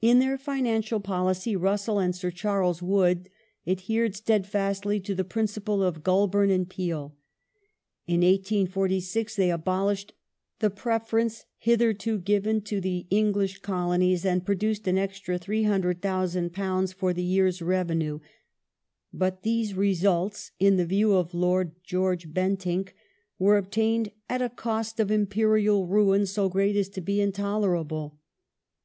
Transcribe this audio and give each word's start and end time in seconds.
Finance 0.00 0.22
In 0.22 0.26
their 0.26 0.38
financial 0.38 1.00
policy 1.00 1.56
Russell 1.56 1.98
and 1.98 2.14
Sir 2.16 2.30
Charles 2.30 2.80
Wood 2.80 3.28
adhered 3.66 4.14
steadfastly 4.14 4.98
to 5.00 5.14
the 5.14 5.24
principles 5.24 5.82
of 5.82 6.02
Goulburn 6.04 6.50
and 6.50 6.68
Peel. 6.70 7.16
In 8.06 8.20
1846 8.22 9.36
they 9.36 9.50
abolished 9.50 10.14
the 10.60 10.70
preference 10.70 11.44
hitherto 11.58 12.18
given 12.18 12.60
to 12.62 12.80
the 12.80 13.08
English 13.10 13.58
Colonies 13.60 14.24
and 14.24 14.46
produced 14.46 14.86
an 14.86 14.96
extra 14.96 15.38
£300,000 15.38 16.94
for 16.94 17.12
the 17.12 17.24
year's 17.24 17.60
revenue; 17.60 18.20
but 19.12 19.42
these 19.42 19.74
results, 19.74 20.52
in 20.60 20.76
the 20.76 20.86
view 20.86 21.12
of 21.14 21.34
Lord 21.34 21.72
George 21.84 22.32
Bentinck, 22.32 22.94
were 23.38 23.58
obtained 23.58 24.12
"at 24.30 24.40
a 24.40 24.48
cost 24.48 24.98
of' 25.00 25.10
imperial' 25.10 25.86
ruin 25.88 26.24
so 26.24 26.48
great 26.48 26.76
as 26.76 26.88
to 26.90 27.00
be 27.02 27.20
intolerable 27.20 28.16